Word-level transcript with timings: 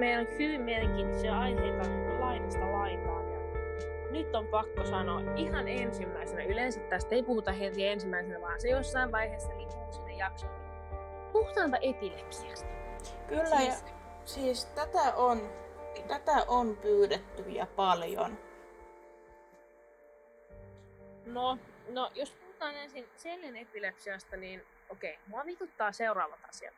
meillä 0.00 0.20
on 0.20 0.38
hyvin 0.38 0.60
mielenkiintoisia 0.60 1.38
aiheita 1.38 1.82
laidasta 2.20 2.72
laitaan. 2.72 3.32
Ja 3.32 3.40
nyt 4.10 4.34
on 4.34 4.46
pakko 4.46 4.84
sanoa 4.84 5.20
ihan 5.36 5.68
ensimmäisenä, 5.68 6.44
yleensä 6.44 6.80
tästä 6.80 7.14
ei 7.14 7.22
puhuta 7.22 7.52
heti 7.52 7.86
ensimmäisenä, 7.86 8.40
vaan 8.40 8.60
se 8.60 8.68
jossain 8.68 9.12
vaiheessa 9.12 9.56
liikkuu 9.56 9.92
sinne 9.92 10.12
jaksoon. 10.12 10.52
Puhutaanpa 11.32 11.76
epilepsiasta. 11.76 12.68
Kyllä, 13.28 13.44
siis... 13.44 13.68
ja 13.68 13.92
siis 14.24 14.64
tätä 14.66 15.14
on, 15.16 15.52
tätä 16.08 16.44
on 16.48 16.76
pyydetty 16.76 17.42
ja 17.42 17.66
paljon. 17.76 18.38
No, 21.26 21.58
no 21.88 22.10
jos 22.14 22.30
puhutaan 22.30 22.74
ensin 22.74 23.08
selin 23.16 23.56
epilepsiasta, 23.56 24.36
niin 24.36 24.66
okei, 24.88 25.18
mua 25.26 25.46
vituttaa 25.46 25.92
seuraavat 25.92 26.40
asiat. 26.48 26.74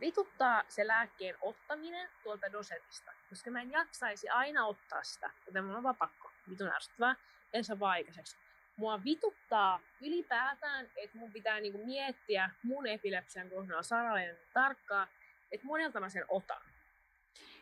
Vituttaa 0.00 0.62
se 0.68 0.86
lääkkeen 0.86 1.36
ottaminen 1.40 2.08
tuolta 2.22 2.52
dosetista, 2.52 3.12
koska 3.28 3.50
mä 3.50 3.60
en 3.60 3.70
jaksaisi 3.70 4.28
aina 4.28 4.66
ottaa 4.66 5.02
sitä, 5.02 5.30
joten 5.46 5.64
mulla 5.64 5.76
on 5.76 5.82
vaan 5.82 5.96
pakko. 5.96 6.30
Vitun 6.50 6.68
ärsyttävää, 6.68 7.16
en 7.52 7.64
saa 7.64 7.78
vaikaiseksi. 7.78 8.36
Mua 8.76 9.04
vituttaa 9.04 9.80
ylipäätään, 10.00 10.90
että 10.96 11.18
mun 11.18 11.32
pitää 11.32 11.60
niinku 11.60 11.86
miettiä 11.86 12.50
mun 12.62 12.86
epilepsian 12.86 13.50
kohdalla 13.50 13.82
sarallinen 13.82 14.38
tarkkaa, 14.52 15.08
että 15.52 15.66
monelta 15.66 16.00
mä 16.00 16.08
sen 16.08 16.24
otan. 16.28 16.62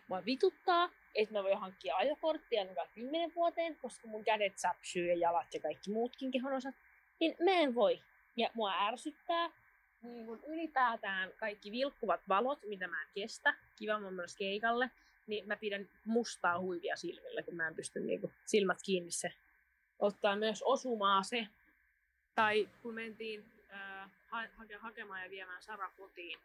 Mua 0.09 0.25
vituttaa, 0.25 0.91
että 1.15 1.35
mä 1.35 1.43
voin 1.43 1.59
hankkia 1.59 1.97
ajokorttia 1.97 2.61
ainakaan 2.61 2.89
10 2.95 3.35
vuoteen, 3.35 3.77
koska 3.77 4.09
mun 4.09 4.25
kädet 4.25 4.59
säpsyy 4.59 5.07
ja 5.07 5.15
jalat 5.15 5.55
ja 5.55 5.61
kaikki 5.61 5.91
muutkin 5.91 6.31
kehonosat. 6.31 6.75
Niin 7.21 7.37
mä 7.45 7.51
en 7.51 7.75
voi. 7.75 8.03
Ja 8.37 8.51
mua 8.55 8.87
ärsyttää, 8.87 9.51
niin 10.03 10.27
kun 10.27 10.41
ylipäätään 10.47 11.33
kaikki 11.37 11.73
vilkkuvat 11.73 12.21
valot, 12.29 12.59
mitä 12.67 12.89
mä 12.89 13.03
en 13.03 13.09
kestä, 13.15 13.55
kiva 13.77 14.01
mä 14.01 14.11
myös 14.11 14.37
keikalle, 14.37 14.91
niin 15.27 15.47
mä 15.47 15.57
pidän 15.57 15.89
mustaa 16.05 16.61
huivia 16.61 16.97
silmillä, 16.97 17.43
kun 17.43 17.55
mä 17.55 17.69
en 17.69 17.75
pysty 17.75 18.01
niin 18.01 18.21
kuin, 18.21 18.33
silmät 18.47 18.79
kiinni 18.85 19.11
se 19.11 19.33
ottaa 19.99 20.37
myös 20.37 20.63
osumaa 20.63 21.23
se. 21.23 21.47
Tai 22.35 22.69
kun 22.83 22.95
mentiin 22.95 23.45
äh, 23.73 24.11
hake, 24.57 24.77
hakemaan 24.77 25.23
ja 25.23 25.31
viemään 25.31 25.63
Sara 25.63 25.91
kotiin, 25.97 26.39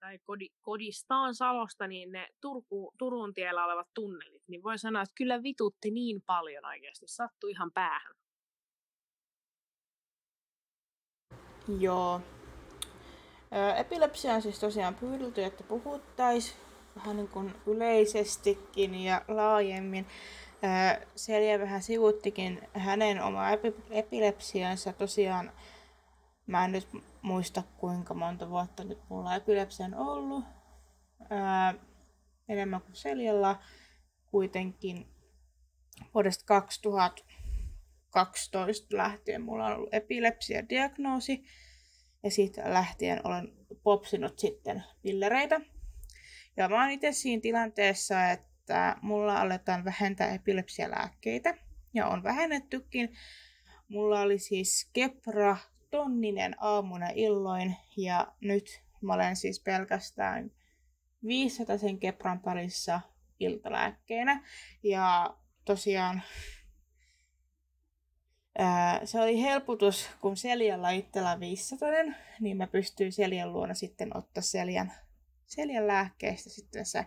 tai 0.00 0.18
kodi, 0.18 0.48
kodistaan 0.62 1.34
Salosta, 1.34 1.86
niin 1.86 2.12
ne 2.12 2.28
Turku, 2.40 2.94
Turun 2.98 3.34
tiellä 3.34 3.64
olevat 3.64 3.88
tunnelit, 3.94 4.42
niin 4.48 4.62
voi 4.62 4.78
sanoa, 4.78 5.02
että 5.02 5.14
kyllä 5.14 5.42
vitutti 5.42 5.90
niin 5.90 6.22
paljon 6.22 6.64
oikeasti. 6.64 7.06
Sattui 7.08 7.50
ihan 7.50 7.72
päähän. 7.72 8.14
Joo, 11.80 12.20
Epilepsia 13.76 14.34
on 14.34 14.42
siis 14.42 14.58
tosiaan 14.58 14.94
pyydelty, 14.94 15.44
että 15.44 15.64
puhuttaisiin 15.64 16.56
vähän 16.96 17.16
niin 17.16 17.28
kuin 17.28 17.54
yleisestikin 17.66 18.94
ja 18.94 19.22
laajemmin. 19.28 20.06
Selja 21.16 21.58
vähän 21.58 21.82
sivuttikin 21.82 22.60
hänen 22.74 23.22
oma 23.22 23.44
epilepsiansa. 23.90 24.92
Tosiaan 24.92 25.52
mä 26.46 26.64
en 26.64 26.72
nyt 26.72 26.88
muista 27.22 27.62
kuinka 27.76 28.14
monta 28.14 28.50
vuotta 28.50 28.84
nyt 28.84 28.98
mulla 29.08 29.34
epilepsia 29.34 29.86
on 29.86 29.94
ollut. 29.94 30.44
enemmän 32.48 32.80
kuin 32.80 32.96
Seljalla. 32.96 33.56
Kuitenkin 34.30 35.08
vuodesta 36.14 36.44
2012 36.44 38.96
lähtien 38.96 39.42
mulla 39.42 39.66
on 39.66 39.72
ollut 39.72 39.94
epilepsia-diagnoosi 39.94 41.44
ja 42.22 42.30
siitä 42.30 42.72
lähtien 42.72 43.26
olen 43.26 43.55
popsinut 43.82 44.38
sitten 44.38 44.84
pillereitä. 45.02 45.60
Ja 46.56 46.68
mä 46.68 46.82
oon 46.82 46.90
itse 46.90 47.12
siinä 47.12 47.40
tilanteessa, 47.40 48.30
että 48.30 48.96
mulla 49.02 49.40
aletaan 49.40 49.84
vähentää 49.84 50.34
epilepsialääkkeitä. 50.34 51.54
Ja 51.94 52.06
on 52.06 52.22
vähennettykin. 52.22 53.14
Mulla 53.88 54.20
oli 54.20 54.38
siis 54.38 54.90
Kepra 54.92 55.56
tonninen 55.90 56.54
aamuna 56.58 57.08
illoin 57.14 57.76
ja 57.96 58.32
nyt 58.40 58.82
mä 59.00 59.14
olen 59.14 59.36
siis 59.36 59.60
pelkästään 59.60 60.50
500 61.26 61.78
sen 61.78 61.98
Kepran 61.98 62.40
parissa 62.40 63.00
iltalääkkeenä. 63.40 64.44
Ja 64.82 65.36
tosiaan 65.64 66.22
se 69.04 69.20
oli 69.20 69.42
helpotus, 69.42 70.10
kun 70.20 70.36
Seljalla 70.36 70.90
itsellä 70.90 71.40
500, 71.40 71.88
niin 72.40 72.56
mä 72.56 72.66
pystyin 72.66 73.12
Seljan 73.12 73.52
luona 73.52 73.74
sitten 73.74 74.16
ottaa 74.16 74.42
Seljan, 74.42 74.92
Seljan 75.46 75.86
lääkkeistä 75.86 76.50
sitten 76.50 76.86
se. 76.86 77.04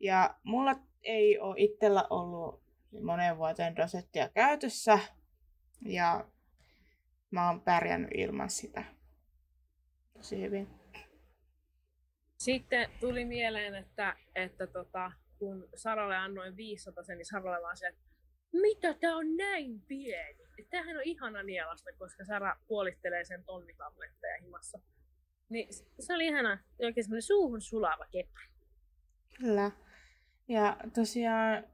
Ja 0.00 0.34
mulla 0.42 0.74
ei 1.02 1.38
ole 1.38 1.54
itsellä 1.58 2.04
ollut 2.10 2.62
monen 3.02 3.38
vuoteen 3.38 3.76
dosettia 3.76 4.28
käytössä, 4.28 4.98
ja 5.80 6.24
mä 7.30 7.46
oon 7.46 7.60
pärjännyt 7.60 8.10
ilman 8.14 8.50
sitä 8.50 8.84
tosi 10.16 10.40
hyvin. 10.40 10.68
Sitten 12.38 12.90
tuli 13.00 13.24
mieleen, 13.24 13.74
että, 13.74 14.16
että 14.34 14.66
tota, 14.66 15.12
kun 15.38 15.68
Saralle 15.74 16.16
annoin 16.16 16.56
500, 16.56 17.04
niin 17.08 17.26
Saralle 17.26 17.62
vaan 17.62 17.76
se, 17.76 17.86
että 17.86 18.00
mitä 18.52 18.94
tää 18.94 19.16
on 19.16 19.36
näin 19.36 19.80
pieni? 19.80 20.38
Tämähän 20.70 20.96
on 20.96 21.02
ihana 21.04 21.42
nielasta, 21.42 21.90
koska 21.98 22.24
Sara 22.24 22.56
puolittelee 22.68 23.24
sen 23.24 23.44
tonnitabletteja 23.44 24.38
himassa. 24.42 24.78
Niin 25.48 25.68
se 26.00 26.14
oli 26.14 26.26
ihana, 26.26 26.58
oikein 26.78 27.04
semmoinen 27.04 27.22
suuhun 27.22 27.60
sulava 27.60 28.06
kepri. 28.10 28.44
Kyllä. 29.38 29.70
Ja 30.48 30.76
tosiaan 30.94 31.64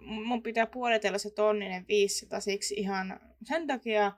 mun 0.00 0.42
pitää 0.42 0.66
puolitella 0.66 1.18
se 1.18 1.30
tonninen 1.30 1.84
500 1.88 2.40
siksi 2.40 2.74
ihan 2.74 3.20
sen 3.44 3.66
takia, 3.66 4.12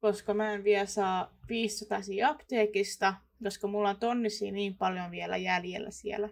koska 0.00 0.34
mä 0.34 0.52
en 0.52 0.64
vielä 0.64 0.86
saa 0.86 1.36
500 1.48 1.98
apteekista, 2.26 3.14
koska 3.42 3.66
mulla 3.66 3.90
on 3.90 4.00
tonnisia 4.00 4.52
niin 4.52 4.76
paljon 4.76 5.10
vielä 5.10 5.36
jäljellä 5.36 5.90
siellä. 5.90 6.28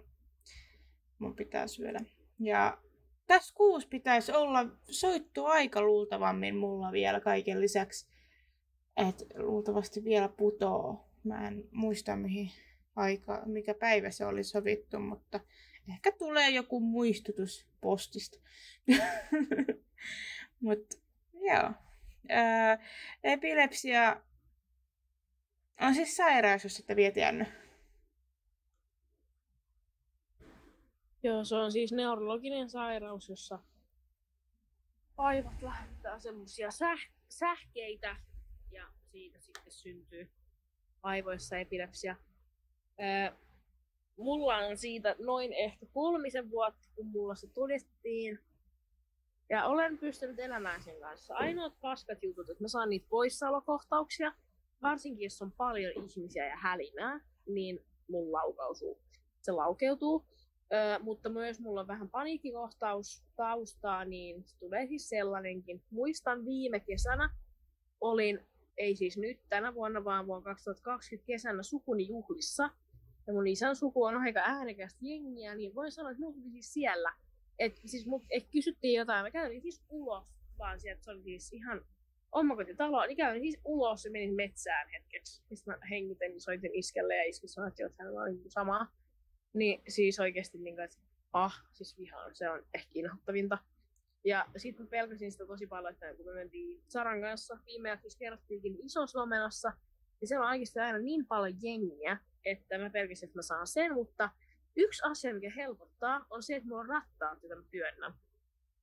Mun 1.19 1.37
pitää 1.37 1.67
syödä. 1.67 2.01
Ja 2.39 2.79
tässä 3.27 3.55
kuussa 3.55 3.89
pitäisi 3.89 4.33
olla 4.33 4.67
soittu 4.91 5.45
aika 5.45 5.83
luultavammin 5.83 6.57
mulla 6.57 6.93
vielä 6.93 7.21
kaiken 7.21 7.61
lisäksi. 7.61 8.07
Että 8.97 9.25
luultavasti 9.35 10.05
vielä 10.05 10.29
putoo. 10.29 11.09
Mä 11.25 11.49
en 11.49 11.65
muista 11.71 12.17
mihin 12.17 12.51
aika, 12.97 13.43
mikä 13.47 13.75
päivä 13.75 14.11
se 14.11 14.27
oli 14.27 14.45
sovittu, 14.45 15.01
mutta 15.01 15.41
ehkä 15.89 16.13
tulee 16.13 16.51
joku 16.51 16.81
muistutus 16.81 17.67
postista. 17.81 18.39
mutta 20.61 20.97
joo. 21.33 21.71
Ää, 22.29 22.79
epilepsia 23.25 24.23
on 25.81 25.95
siis 25.95 26.17
sairaus, 26.17 26.65
jos 26.65 26.75
sitä 26.75 26.97
viet 26.97 27.17
Joo, 31.25 31.45
se 31.45 31.57
on 31.57 31.73
siis 31.73 31.93
neurologinen 31.93 32.71
sairaus, 32.71 33.29
jossa 33.29 33.59
aivot 35.17 35.63
lähettää 35.63 36.19
semmoisia 36.19 36.69
säh- 36.69 37.13
sähkeitä 37.29 38.17
ja 38.71 38.87
siitä 39.13 39.41
sitten 39.41 39.73
syntyy 39.73 40.31
aivoissa 41.03 41.59
epilepsia. 41.59 42.17
Öö, 43.01 43.37
mulla 44.17 44.57
on 44.57 44.77
siitä 44.77 45.17
noin 45.19 45.53
ehkä 45.53 45.87
kolmisen 45.87 46.51
vuotta, 46.51 46.89
kun 46.95 47.07
mulla 47.07 47.35
se 47.35 47.47
todettiin. 47.47 48.39
Ja 49.51 49.67
olen 49.67 49.99
pystynyt 49.99 50.39
elämään 50.39 50.83
sen 50.83 51.01
kanssa. 51.01 51.35
Ainoat 51.35 51.81
paskat 51.81 52.23
jutut, 52.23 52.51
että 52.51 52.65
mä 52.65 52.69
saan 52.69 52.91
niitä 52.91 53.07
poissaolokohtauksia, 53.09 54.33
varsinkin 54.83 55.25
jos 55.25 55.43
on 55.43 55.53
paljon 55.53 55.93
ihmisiä 55.93 56.47
ja 56.47 56.57
hälinää, 56.57 57.21
niin 57.47 57.85
mun 58.09 58.33
laukautuu. 58.33 58.99
Se 59.43 59.53
laukeutuu. 59.53 60.25
Ö, 60.75 60.99
mutta 61.03 61.29
myös 61.29 61.61
mulla 61.61 61.81
on 61.81 61.87
vähän 61.87 62.11
paniikkikohtaus 62.11 63.25
taustaa, 63.37 64.05
niin 64.05 64.45
tulee 64.61 64.87
siis 64.87 65.09
sellainenkin. 65.09 65.83
Muistan 65.91 66.45
viime 66.45 66.81
kesänä 66.81 67.31
olin, 68.01 68.41
ei 68.77 68.97
siis 68.97 69.17
nyt 69.17 69.41
tänä 69.49 69.75
vuonna, 69.75 70.05
vaan 70.05 70.27
vuonna 70.27 70.45
2020 70.45 71.27
kesänä 71.27 71.63
sukuni 71.63 72.09
juhlissa. 72.09 72.71
Ja 73.27 73.33
mun 73.33 73.47
isän 73.47 73.77
suku 73.77 74.05
on 74.05 74.17
aika 74.17 74.41
äänekästä 74.45 74.99
jengiä, 75.03 75.55
niin 75.55 75.75
voin 75.75 75.93
sanoa, 75.93 76.11
että 76.11 76.21
mut 76.21 76.37
oli 76.37 76.51
siis 76.51 76.73
siellä. 76.73 77.13
Et 77.59 77.81
siis 77.87 78.07
mut 78.07 78.23
et 78.31 78.49
kysyttiin 78.53 78.99
jotain, 78.99 79.25
mä 79.25 79.31
kävin 79.31 79.63
siis 79.63 79.85
ulos, 79.89 80.35
vaan 80.59 80.81
sieltä 80.81 81.03
se 81.05 81.11
oli 81.11 81.23
siis 81.23 81.53
ihan 81.53 81.85
omakotitalo, 82.33 83.07
niin 83.07 83.17
kävin 83.17 83.43
siis 83.43 83.61
ulos 83.65 84.05
ja 84.05 84.11
menin 84.11 84.35
metsään 84.35 84.89
hetkeksi. 84.89 85.33
Sitten 85.35 85.75
mä 85.75 85.79
hengitän, 85.91 86.29
niin 86.29 86.41
soitin 86.41 86.75
iskelle 86.75 87.17
ja 87.17 87.25
iski 87.25 87.49
sanoi, 87.49 87.69
että 87.69 87.95
hänellä 87.99 88.23
oli 88.23 88.33
niinku 88.33 88.51
sama 88.51 88.89
niin 89.55 89.83
siis 89.89 90.21
oikeasti, 90.21 90.59
niin 90.59 90.75
kuin, 90.75 90.85
että 90.85 90.97
ah, 91.33 91.65
siis 91.73 91.99
vihaan, 91.99 92.35
se 92.35 92.51
on 92.51 92.67
ehkä 92.75 92.91
inhottavinta. 92.95 93.59
Ja 94.25 94.47
sitten 94.57 94.87
mä 94.87 94.91
pelkäsin 94.91 95.33
sitä 95.33 95.47
tosi 95.47 95.67
paljon, 95.67 95.93
että 95.93 96.15
kun 96.17 96.27
me 96.27 96.33
mentiin 96.33 96.83
Saran 96.89 97.21
kanssa 97.21 97.59
viimeksi 97.67 98.19
kerrottiinkin 98.19 98.77
isossa 98.85 99.23
omenassa, 99.23 99.73
niin 100.21 100.29
siellä 100.29 100.45
on 100.45 100.51
oikeasti 100.51 100.81
aina 100.81 100.99
niin 100.99 101.27
paljon 101.27 101.59
jengiä, 101.63 102.19
että 102.45 102.79
mä 102.79 102.91
pelkäsin, 102.91 103.27
että 103.27 103.39
mä 103.39 103.43
saan 103.43 103.67
sen, 103.67 103.95
mutta 103.95 104.31
yksi 104.77 105.03
asia, 105.05 105.35
mikä 105.35 105.51
helpottaa, 105.57 106.27
on 106.31 106.43
se, 106.43 106.57
että 106.57 106.69
mulla 106.69 106.81
on 106.81 106.89
rattaat, 106.89 107.43
joita 107.43 107.57
mä 107.57 107.69
työnnän. 107.71 108.15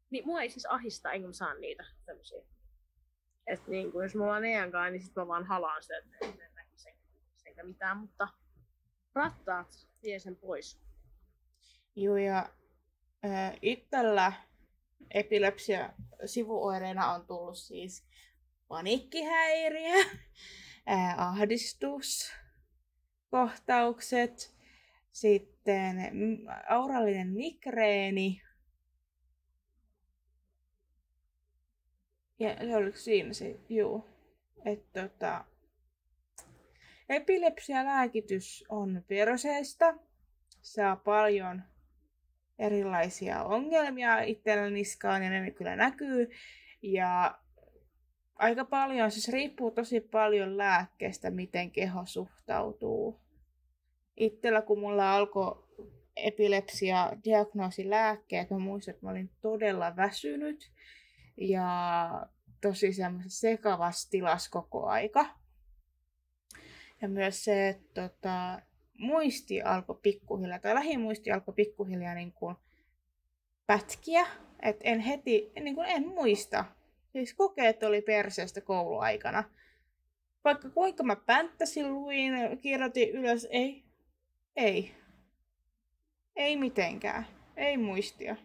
Niin 0.09 0.25
mua 0.25 0.41
ei 0.41 0.49
siis 0.49 0.65
ahista, 0.65 1.11
enkä 1.11 1.27
mä 1.27 1.33
saa 1.33 1.53
niitä 1.53 1.85
tämmöisiä. 2.05 2.43
Että 3.47 3.71
niin 3.71 3.91
kuin, 3.91 4.03
jos 4.03 4.15
mulla 4.15 4.35
on 4.35 4.71
kanssa, 4.71 4.89
niin 4.89 5.01
sit 5.01 5.15
mä 5.15 5.27
vaan 5.27 5.45
halaan 5.45 5.83
sitä, 5.83 5.97
että 5.97 6.17
en 6.21 6.53
näkisi 6.55 6.83
sen, 6.83 6.93
senkä 7.35 7.63
mitään, 7.63 7.97
mutta 7.97 8.27
rattaat 9.15 9.87
vie 10.03 10.19
sen 10.19 10.35
pois. 10.35 10.81
Joo, 11.95 12.17
ja 12.17 12.49
äh, 13.25 13.57
itsellä 13.61 14.33
epilepsia 15.11 15.93
sivuoireena 16.25 17.13
on 17.13 17.25
tullut 17.27 17.57
siis 17.57 18.05
paniikkihäiriö, 18.67 19.95
äh, 20.89 21.19
ahdistus, 21.21 22.33
kohtaukset, 23.31 24.55
sitten 25.11 25.97
aurallinen 26.69 27.27
migreeni. 27.27 28.41
Ja 32.39 32.57
se 32.57 32.75
oliko 32.75 32.97
siinä 32.97 33.33
se, 33.33 33.59
juu. 33.69 34.09
Että 34.65 35.07
tota, 35.07 35.45
epilepsialääkitys 37.11 38.63
on 38.69 39.03
perseestä. 39.07 39.93
Saa 40.61 40.95
paljon 40.95 41.63
erilaisia 42.59 43.43
ongelmia 43.43 44.21
itsellä 44.21 44.69
niskaan 44.69 45.23
ja 45.23 45.29
ne 45.29 45.51
kyllä 45.51 45.75
näkyy. 45.75 46.29
Ja 46.81 47.39
aika 48.35 48.65
paljon, 48.65 49.11
siis 49.11 49.29
riippuu 49.29 49.71
tosi 49.71 49.99
paljon 49.99 50.57
lääkkeestä, 50.57 51.29
miten 51.29 51.71
keho 51.71 52.05
suhtautuu. 52.05 53.19
Itsellä 54.17 54.61
kun 54.61 54.79
mulla 54.79 55.15
alkoi 55.15 55.63
epilepsia 56.15 57.11
diagnoosilääkkeet, 57.23 58.49
mä 58.49 58.57
muistan, 58.57 58.93
että 58.93 59.05
mä 59.05 59.11
olin 59.11 59.29
todella 59.41 59.95
väsynyt 59.95 60.71
ja 61.37 62.09
tosi 62.61 62.93
semmoisessa 62.93 63.39
sekavassa 63.39 64.09
tilassa 64.09 64.51
koko 64.51 64.85
aika. 64.85 65.40
Ja 67.01 67.09
myös 67.09 67.43
se, 67.43 67.69
että 67.69 68.09
tota, 68.09 68.61
muisti 68.97 69.61
alkoi 69.61 69.99
pikkuhiljaa, 70.01 70.59
tai 70.59 70.73
lähimuisti 70.75 71.31
alkoi 71.31 71.53
pikkuhiljaa 71.53 72.13
niin 72.13 72.31
kuin 72.31 72.55
pätkiä. 73.67 74.27
Että 74.61 74.83
en 74.83 74.99
heti, 74.99 75.51
niin 75.61 75.75
kuin 75.75 75.87
en 75.87 76.07
muista. 76.07 76.65
Siis 77.11 77.33
kokeet 77.33 77.83
oli 77.83 78.01
perseestä 78.01 78.61
kouluaikana. 78.61 79.43
Vaikka 80.43 80.69
kuinka 80.69 81.03
mä 81.03 81.15
pänttäsin, 81.15 81.93
luin, 81.93 82.33
kirjoitin 82.61 83.09
ylös, 83.09 83.47
ei, 83.49 83.83
ei. 84.55 84.91
Ei 86.35 86.57
mitenkään. 86.57 87.27
Ei 87.57 87.77
muistia. 87.77 88.35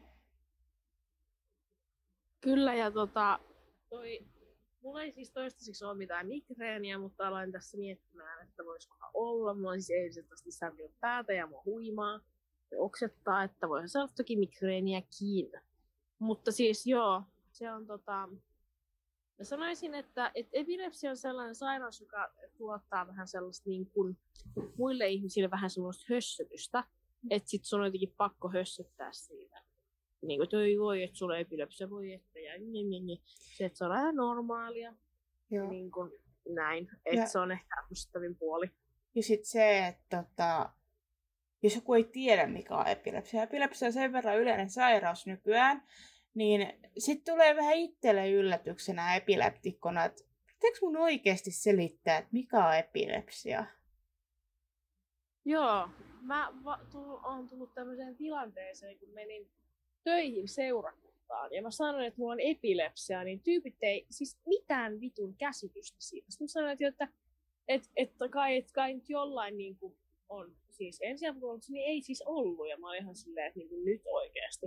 Kyllä, 2.40 2.74
ja 2.74 2.90
tota, 2.90 3.38
toi, 3.88 4.26
mulla 4.86 5.02
ei 5.02 5.12
siis 5.12 5.30
toistaiseksi 5.30 5.84
ole 5.84 5.94
mitään 5.94 6.26
migreeniä, 6.26 6.98
mutta 6.98 7.28
aloin 7.28 7.52
tässä 7.52 7.78
miettimään, 7.78 8.48
että 8.48 8.64
voisikohan 8.64 9.10
olla. 9.14 9.54
Mulla 9.54 9.70
on 9.70 9.82
siis 9.82 9.90
eiliset 9.90 10.32
asti 10.32 10.50
särkynyt 10.50 11.00
päätä 11.00 11.32
ja 11.32 11.46
mua 11.46 11.62
huimaa. 11.64 12.20
Se 12.70 12.78
oksettaa, 12.78 13.44
että 13.44 13.68
voihan 13.68 13.88
olla 13.94 14.12
toki 14.16 14.36
migreeniäkin. 14.36 15.52
Mutta 16.18 16.52
siis 16.52 16.86
joo, 16.86 17.22
se 17.50 17.72
on 17.72 17.86
tota... 17.86 18.28
Mä 19.38 19.44
sanoisin, 19.44 19.94
että, 19.94 20.30
että 20.34 20.50
epilepsia 20.56 21.10
on 21.10 21.16
sellainen 21.16 21.54
sairaus, 21.54 22.00
joka 22.00 22.32
tuottaa 22.58 23.06
vähän 23.06 23.28
sellaista 23.28 23.70
niin 23.70 23.86
kuin 23.86 24.18
muille 24.78 25.08
ihmisille 25.08 25.50
vähän 25.50 25.70
sellaista 25.70 26.04
hössötystä. 26.14 26.84
Että 27.30 27.48
sit 27.48 27.64
sun 27.64 27.80
on 27.80 27.86
jotenkin 27.86 28.14
pakko 28.16 28.48
hössöttää 28.48 29.12
siitä 29.12 29.62
niin 30.22 30.40
kuin, 30.40 30.62
ei 30.62 30.78
voi, 30.78 31.02
että 31.02 31.16
sulla 31.16 31.38
epilepsia, 31.38 31.90
voi 31.90 32.12
että, 32.12 32.38
ja 32.38 32.58
niin, 32.58 32.90
niin, 32.90 33.06
niin. 33.06 33.22
Se, 33.26 33.64
että 33.64 33.78
se 33.78 33.84
on 33.84 33.96
ihan 33.96 34.16
normaalia, 34.16 34.94
Joo. 35.50 35.70
niin 35.70 35.90
kuin 35.90 36.10
näin, 36.54 36.88
että 37.04 37.20
ja, 37.20 37.26
se 37.26 37.38
on 37.38 37.52
ehkä 37.52 37.76
ärsyttävin 37.82 38.36
puoli. 38.36 38.70
Ja 39.14 39.22
sitten 39.22 39.46
se, 39.46 39.86
että 39.86 40.24
tota, 40.24 40.70
jos 41.62 41.74
joku 41.74 41.94
ei 41.94 42.04
tiedä, 42.04 42.46
mikä 42.46 42.76
on 42.76 42.86
epilepsia, 42.86 43.42
epilepsia 43.42 43.86
on 43.86 43.92
sen 43.92 44.12
verran 44.12 44.38
yleinen 44.38 44.70
sairaus 44.70 45.26
nykyään, 45.26 45.82
niin 46.34 46.72
sitten 46.98 47.34
tulee 47.34 47.56
vähän 47.56 47.76
itselle 47.76 48.30
yllätyksenä 48.30 49.16
epileptikkona, 49.16 50.04
että 50.04 50.22
pitääkö 50.46 50.78
mun 50.80 50.96
oikeasti 50.96 51.50
selittää, 51.50 52.18
että 52.18 52.32
mikä 52.32 52.66
on 52.66 52.76
epilepsia? 52.76 53.66
Joo, 55.44 55.88
mä 56.20 56.52
va- 56.64 56.80
tullut, 56.92 57.20
on 57.24 57.48
tullut 57.48 57.74
tämmöiseen 57.74 58.16
tilanteeseen, 58.16 58.98
kun 58.98 59.08
menin 59.14 59.50
töihin 60.06 60.48
seurakuntaan 60.48 61.52
ja 61.52 61.62
mä 61.62 61.70
sanoin, 61.70 62.04
että 62.04 62.18
mulla 62.18 62.32
on 62.32 62.40
epilepsia, 62.40 63.24
niin 63.24 63.40
tyypit 63.40 63.76
ei 63.82 64.06
siis 64.10 64.38
mitään 64.46 65.00
vitun 65.00 65.34
käsitystä 65.36 65.96
siitä. 66.00 66.30
Sitten 66.30 66.44
mä 66.44 66.48
sanoin, 66.48 66.76
että, 66.80 67.08
että, 67.68 67.88
että, 67.96 68.28
kai, 68.28 68.56
että 68.56 68.72
kai 68.72 68.94
nyt 68.94 69.08
jollain 69.10 69.56
niin 69.56 69.76
kuin 69.76 69.96
on 70.28 70.56
siis 70.70 70.98
ensiapukoulutus, 71.02 71.70
niin 71.70 71.86
ei 71.86 72.02
siis 72.02 72.22
ollut. 72.26 72.68
Ja 72.68 72.78
mä 72.78 72.88
olin 72.88 73.02
ihan 73.02 73.16
silleen, 73.16 73.46
että 73.46 73.58
niin 73.58 73.68
kuin 73.68 73.84
nyt 73.84 74.02
oikeasti. 74.06 74.66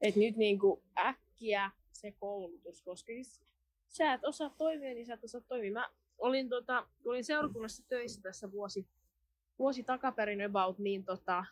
Että 0.00 0.20
nyt 0.20 0.36
niin 0.36 0.58
kuin 0.58 0.82
äkkiä 0.98 1.70
se 1.92 2.12
koulutus, 2.12 2.82
koska 2.82 3.06
siis 3.06 3.40
sä 3.88 4.12
et 4.12 4.24
osaa 4.24 4.54
toimia, 4.58 4.94
niin 4.94 5.06
sä 5.06 5.14
et 5.14 5.24
osaa 5.24 5.40
toimia. 5.40 5.72
Mä 5.72 5.90
olin, 6.18 6.48
tota, 6.48 6.86
olin 7.04 7.24
seurakunnassa 7.24 7.84
töissä 7.88 8.22
tässä 8.22 8.52
vuosi, 8.52 8.86
vuosi 9.58 9.82
takaperin 9.82 10.44
about, 10.44 10.78
niin 10.78 11.04
tota, 11.04 11.44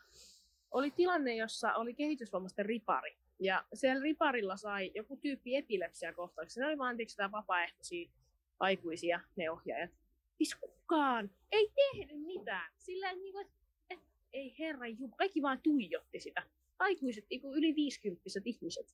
oli 0.71 0.91
tilanne, 0.91 1.35
jossa 1.35 1.73
oli 1.73 1.93
kehitysvammaisten 1.93 2.65
ripari. 2.65 3.17
Ja 3.39 3.65
siellä 3.73 4.03
riparilla 4.03 4.57
sai 4.57 4.91
joku 4.95 5.17
tyyppi 5.17 5.55
epilepsia 5.55 6.13
kohtauksia. 6.13 6.61
Ne 6.61 6.67
oli 6.67 6.77
vaan 6.77 6.97
tämä 7.15 7.31
vapaaehtoisia 7.31 8.09
aikuisia, 8.59 9.19
ne 9.35 9.51
ohjaajat. 9.51 9.91
Siis 10.37 10.55
kukaan 10.55 11.31
ei 11.51 11.71
tehnyt 11.75 12.21
mitään. 12.25 12.73
Sillä 12.79 13.13
niin 13.13 13.33
kuin, 13.33 13.47
et, 13.89 13.99
ei 14.33 14.55
herra 14.59 14.87
jumala, 14.87 15.17
kaikki 15.17 15.41
vaan 15.41 15.61
tuijotti 15.61 16.19
sitä. 16.19 16.43
Aikuiset, 16.79 17.25
niin 17.29 17.41
yli 17.55 17.75
50 17.75 18.23
ihmiset. 18.45 18.87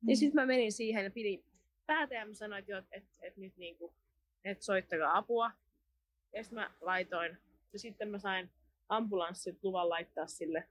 Mm. 0.00 0.08
Ja 0.08 0.16
sitten 0.16 0.42
mä 0.42 0.46
menin 0.46 0.72
siihen 0.72 1.04
ja 1.04 1.10
pidin 1.10 1.44
päätä 1.86 2.14
ja 2.14 2.26
mä 2.26 2.34
sanoin, 2.34 2.60
että, 2.60 2.78
että, 2.78 2.96
että, 2.96 3.18
että 3.22 3.40
nyt 3.40 3.56
niin 3.56 3.78
kuin, 3.78 3.94
että 4.44 4.64
soittakaa 4.64 5.16
apua. 5.16 5.50
Ja 6.32 6.44
sitten 6.44 6.58
mä 6.58 6.70
laitoin, 6.80 7.38
ja 7.72 7.78
sitten 7.78 8.08
mä 8.08 8.18
sain 8.18 8.50
ambulanssit 8.88 9.58
luvan 9.62 9.88
laittaa 9.88 10.26
sille 10.26 10.68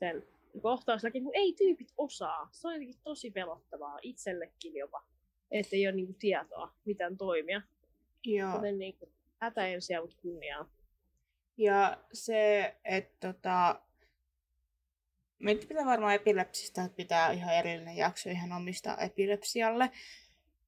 sen 0.00 0.22
kohtauslakin, 0.62 1.24
kun 1.24 1.34
ei 1.34 1.52
tyypit 1.52 1.92
osaa. 1.96 2.48
Se 2.52 2.68
on 2.68 2.74
jotenkin 2.74 3.00
tosi 3.04 3.30
pelottavaa 3.30 3.98
itsellekin 4.02 4.74
jopa, 4.74 5.04
että 5.50 5.76
ei 5.76 5.86
ole 5.86 5.96
niinku 5.96 6.16
tietoa, 6.18 6.74
miten 6.84 7.16
toimia. 7.16 7.62
Joo. 8.24 8.54
Joten 8.54 8.78
niinku, 8.78 9.12
hätä 9.40 9.66
ensiä, 9.66 10.00
mutta 10.00 10.16
kunniaa. 10.22 10.70
Ja 11.56 12.04
se, 12.12 12.74
että 12.84 13.32
tota, 13.32 13.80
meitä 15.38 15.66
pitää 15.66 15.84
varmaan 15.84 16.14
epilepsistä, 16.14 16.84
että 16.84 16.96
pitää 16.96 17.32
ihan 17.32 17.54
erillinen 17.54 17.96
jakso 17.96 18.30
ihan 18.30 18.52
omista 18.52 18.96
epilepsialle 18.96 19.90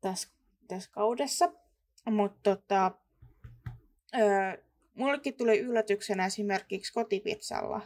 tässä, 0.00 0.28
tässä 0.68 0.90
kaudessa. 0.92 1.52
Mutta 2.10 2.56
tota, 2.56 2.92
öö, 4.14 4.64
mullekin 4.94 5.36
tuli 5.36 5.58
yllätyksenä 5.58 6.26
esimerkiksi 6.26 6.92
kotipizzalla 6.92 7.80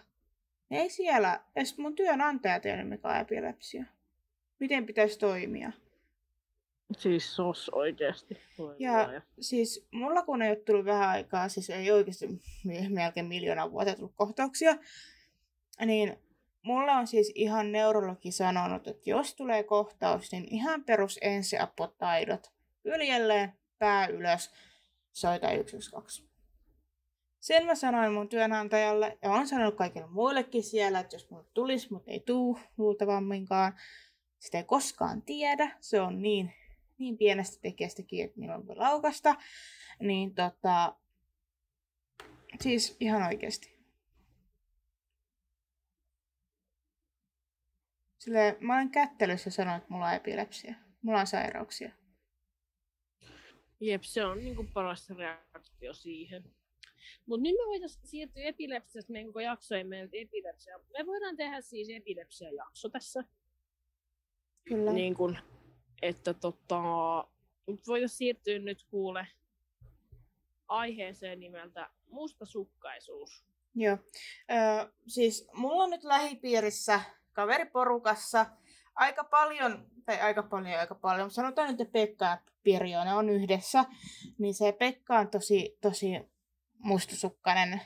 ei 0.70 0.90
siellä 0.90 1.40
edes 1.56 1.78
mun 1.78 1.94
työnantaja 1.94 2.60
tiennyt, 2.60 2.88
mikä 2.88 3.08
on 3.08 3.16
epilepsia. 3.16 3.84
Miten 4.60 4.86
pitäisi 4.86 5.18
toimia? 5.18 5.72
Siis 6.98 7.36
sos 7.36 7.68
oikeasti. 7.68 8.38
Ja, 8.78 9.12
ja 9.12 9.22
siis 9.40 9.86
mulla 9.90 10.22
kun 10.22 10.42
ei 10.42 10.50
ole 10.50 10.56
tullut 10.56 10.84
vähän 10.84 11.08
aikaa, 11.08 11.48
siis 11.48 11.70
ei 11.70 11.90
oikeasti 11.90 12.28
melkein 12.88 13.26
miljoona 13.26 13.70
vuotta 13.70 13.94
tullut 13.94 14.14
kohtauksia, 14.16 14.76
niin 15.86 16.18
mulla 16.62 16.92
on 16.92 17.06
siis 17.06 17.32
ihan 17.34 17.72
neurologi 17.72 18.32
sanonut, 18.32 18.88
että 18.88 19.10
jos 19.10 19.34
tulee 19.34 19.62
kohtaus, 19.62 20.32
niin 20.32 20.44
ihan 20.54 20.84
perus 20.84 21.18
ensiaputaidot. 21.22 22.52
Yljelleen, 22.84 23.52
pää 23.78 24.06
ylös, 24.06 24.50
soita 25.12 25.46
112. 25.46 26.35
Sen 27.46 27.66
mä 27.66 27.74
sanoin 27.74 28.12
mun 28.12 28.28
työnantajalle 28.28 29.18
ja 29.22 29.30
on 29.30 29.48
sanonut 29.48 29.74
kaikille 29.74 30.06
muillekin 30.06 30.62
siellä, 30.62 31.00
että 31.00 31.16
jos 31.16 31.30
mulle 31.30 31.44
tulisi, 31.54 31.92
mutta 31.92 32.10
ei 32.10 32.20
tuu 32.20 32.58
luultavamminkaan, 32.76 33.74
sitä 34.38 34.58
ei 34.58 34.64
koskaan 34.64 35.22
tiedä. 35.22 35.76
Se 35.80 36.00
on 36.00 36.22
niin, 36.22 36.52
niin 36.98 37.18
pienestä 37.18 37.58
tekijästäkin, 37.62 38.24
että 38.24 38.40
milloin 38.40 38.66
voi 38.66 38.76
laukasta. 38.76 39.34
Niin 40.00 40.34
tota, 40.34 40.96
siis 42.60 42.96
ihan 43.00 43.22
oikeasti. 43.22 43.78
Sille 48.18 48.56
mä 48.60 48.74
olen 48.74 48.90
kättelyssä 48.90 49.50
sanonut, 49.50 49.82
että 49.82 49.92
mulla 49.92 50.06
on 50.06 50.14
epilepsia. 50.14 50.74
Mulla 51.02 51.20
on 51.20 51.26
sairauksia. 51.26 51.92
Jep, 53.80 54.02
se 54.02 54.24
on 54.24 54.38
niinku 54.38 54.66
paras 54.74 55.10
reaktio 55.10 55.94
siihen. 55.94 56.55
Mutta 57.26 57.42
nyt 57.42 57.52
me 57.52 57.66
voitaisiin 57.66 58.06
siirtyä 58.06 58.42
epilepsiasta 58.42 59.12
meidän 59.12 59.26
koko 59.26 59.40
jaksoihin 59.40 59.86
meiltä 59.86 60.16
epilepsia. 60.16 60.78
Me 60.78 61.06
voidaan 61.06 61.36
tehdä 61.36 61.60
siis 61.60 61.88
epilepsia-jakso 61.90 62.88
tässä. 62.88 63.24
Kyllä. 64.64 64.92
Niin 64.92 65.14
kun, 65.14 65.38
että 66.02 66.34
tota, 66.34 66.82
voitaisiin 67.86 68.18
siirtyä 68.18 68.58
nyt 68.58 68.86
kuule 68.90 69.26
aiheeseen 70.68 71.40
nimeltä 71.40 71.90
mustasukkaisuus. 72.10 73.44
Joo. 73.74 73.98
Ö, 74.50 74.92
siis 75.06 75.48
mulla 75.52 75.84
on 75.84 75.90
nyt 75.90 76.04
lähipiirissä 76.04 77.00
kaveriporukassa 77.32 78.46
aika 78.94 79.24
paljon, 79.24 79.86
tai 80.04 80.20
aika 80.20 80.42
paljon, 80.42 80.80
aika 80.80 80.94
paljon, 80.94 81.30
sanotaan 81.30 81.70
nyt, 81.70 81.80
että 81.80 81.92
Pekka 81.92 82.24
ja 82.24 82.38
Pirjo, 82.62 83.04
ne 83.04 83.14
on 83.14 83.28
yhdessä, 83.28 83.84
niin 84.38 84.54
se 84.54 84.72
Pekka 84.72 85.18
on 85.18 85.28
tosi, 85.28 85.78
tosi 85.80 86.06
mustasukkainen 86.86 87.80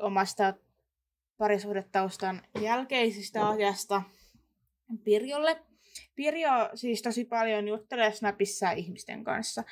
omasta 0.00 0.54
parisuhdetaustan 1.38 2.42
jälkeisistä 2.60 3.48
ajasta 3.48 4.02
Pirjolle. 5.04 5.62
Pirjo 6.14 6.50
siis 6.74 7.02
tosi 7.02 7.24
paljon 7.24 7.68
juttelee 7.68 8.12
Snapissa 8.12 8.70
ihmisten 8.70 9.24
kanssa. 9.24 9.64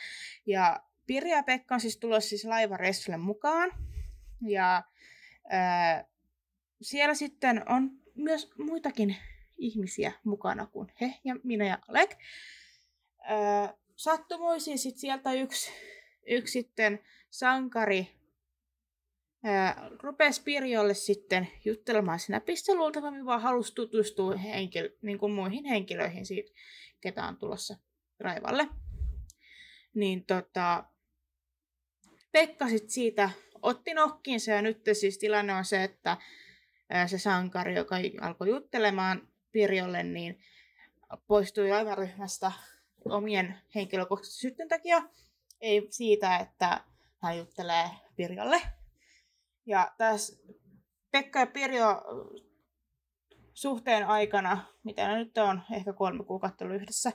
Ja 0.47 0.81
Pirjo 1.07 1.37
ja 1.37 1.43
Pekka 1.43 1.75
on 1.75 1.81
siis 1.81 1.97
tulossa 1.97 2.29
siis 2.29 2.45
laivareissulle 2.45 3.17
mukaan. 3.17 3.71
Ja 4.41 4.83
ää, 5.49 6.05
siellä 6.83 7.15
sitten 7.15 7.63
on 7.69 7.91
myös 8.15 8.51
muitakin 8.59 9.17
ihmisiä 9.59 10.13
mukana 10.25 10.67
kuin 10.67 10.93
he 11.01 11.15
ja 11.25 11.37
minä 11.45 11.67
ja 11.67 11.79
Alek. 11.89 12.19
Sattumoisin 13.97 14.79
sitten 14.79 15.01
sieltä 15.01 15.33
yksi, 15.33 15.71
yksi 16.27 16.53
sitten 16.53 17.01
sankari 17.33 18.09
ää, 19.45 19.91
rupesi 20.03 20.43
Pirjolle 20.43 20.95
sitten 20.95 21.49
juttelemaan 21.65 22.19
Snapissa 22.19 22.75
luultavasti 22.75 23.25
vaan 23.25 23.43
halusi 23.43 23.75
tutustua 23.75 24.37
henkilö, 24.37 24.91
niin 25.03 25.19
kuin 25.19 25.33
muihin 25.33 25.65
henkilöihin 25.65 26.27
siitä, 26.27 26.53
ketä 27.01 27.25
on 27.25 27.37
tulossa 27.37 27.77
raivalle. 28.21 28.69
Niin 29.95 30.27
tota, 30.27 30.85
Pekka 32.33 32.69
sitten 32.69 32.91
siitä 32.91 33.31
otti 33.63 33.95
nokkiinsa 33.95 34.51
ja 34.51 34.63
nyt 34.63 34.83
siis 34.93 35.19
tilanne 35.19 35.55
on 35.55 35.65
se, 35.65 35.85
että 35.85 36.17
se 37.07 37.19
sankari, 37.19 37.75
joka 37.75 37.97
alkoi 38.21 38.49
juttelemaan 38.49 39.29
Pirjolle, 39.53 40.03
niin 40.03 40.41
poistui 41.27 41.73
aivaryhmästä 41.73 42.53
omien 43.05 43.59
henkilökohtaisten 43.75 44.41
sytten 44.41 44.69
takia. 44.69 45.03
Ei 45.61 45.87
siitä, 45.91 46.37
että 46.37 46.81
hän 47.23 47.39
juttelee 47.39 47.91
Pirjolle. 48.17 48.63
Ja 49.67 49.93
tässä 49.99 50.37
Pekka 51.11 51.39
ja 51.39 51.47
Pirjo 51.47 52.03
suhteen 53.55 54.07
aikana, 54.07 54.67
mitä 54.85 55.09
ne 55.09 55.17
nyt 55.17 55.39
on, 55.39 55.63
ehkä 55.73 55.93
kolme 55.93 56.25
kuukautta 56.25 56.65
yhdessä, 56.65 57.13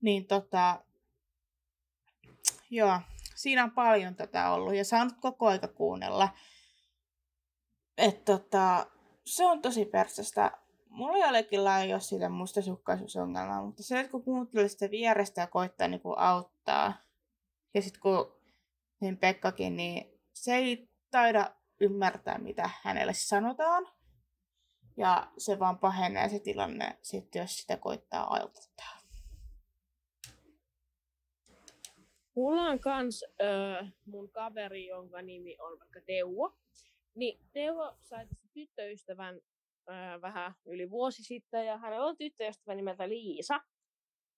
niin 0.00 0.26
tota, 0.26 0.84
joo, 2.70 3.00
siinä 3.36 3.64
on 3.64 3.70
paljon 3.70 4.14
tätä 4.14 4.50
ollut 4.50 4.74
ja 4.74 4.84
saanut 4.84 5.14
koko 5.20 5.46
aika 5.46 5.68
kuunnella. 5.68 6.28
Et 7.98 8.24
tota, 8.24 8.86
se 9.24 9.46
on 9.46 9.62
tosi 9.62 9.84
persästä. 9.84 10.58
Mulla 10.88 11.78
ei 11.78 11.92
ole 11.92 12.00
siitä 12.00 12.28
mustasukkaisuusongelmaa, 12.28 13.62
mutta 13.62 13.82
se, 13.82 14.00
että 14.00 14.10
kun 14.10 14.24
kuuntelee 14.24 14.68
sitä 14.68 14.90
vierestä 14.90 15.40
ja 15.40 15.46
koittaa 15.46 15.88
niin 15.88 16.00
kuin 16.00 16.18
auttaa, 16.18 16.92
ja 17.74 17.82
sitten 17.82 18.00
kun 18.00 18.37
niin 19.00 19.18
Pekkakin, 19.18 19.76
niin 19.76 20.20
se 20.34 20.54
ei 20.54 20.88
taida 21.10 21.54
ymmärtää, 21.80 22.38
mitä 22.38 22.70
hänelle 22.82 23.14
sanotaan. 23.14 23.86
Ja 24.96 25.32
se 25.38 25.58
vaan 25.58 25.78
pahenee 25.78 26.28
se 26.28 26.38
tilanne 26.38 26.98
sitten, 27.02 27.40
jos 27.40 27.56
sitä 27.56 27.76
koittaa 27.76 28.36
auttaa. 28.36 28.98
Mulla 32.36 32.62
on 32.62 32.80
kans 32.80 33.24
öö, 33.42 33.82
mun 34.06 34.30
kaveri, 34.30 34.86
jonka 34.86 35.22
nimi 35.22 35.56
on 35.60 35.78
vaikka 35.78 36.00
Teuvo. 36.06 36.56
Niin 37.14 37.40
Teuvo 37.52 37.98
sai 38.02 38.26
tyttöystävän 38.54 39.40
öö, 39.90 40.20
vähän 40.20 40.54
yli 40.66 40.90
vuosi 40.90 41.22
sitten 41.22 41.66
ja 41.66 41.78
hänellä 41.78 42.06
on 42.06 42.16
tyttöystävä 42.16 42.74
nimeltä 42.74 43.08
Liisa. 43.08 43.60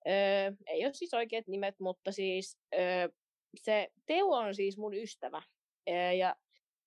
Öö, 0.07 0.52
ei 0.67 0.85
ole 0.85 0.93
siis 0.93 1.14
oikeat 1.14 1.47
nimet, 1.47 1.81
mutta 1.81 2.12
siis 2.12 2.59
öö, 2.75 3.09
se 3.57 3.88
Teuvo 4.07 4.37
on 4.37 4.54
siis 4.54 4.78
mun 4.78 4.95
ystävä. 4.95 5.42
Ja 6.19 6.37